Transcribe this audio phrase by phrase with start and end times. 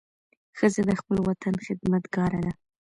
[0.57, 2.51] ښځه د خپل وطن خدمتګاره ده.